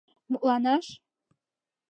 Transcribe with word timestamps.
Мутланаш. 0.31 0.85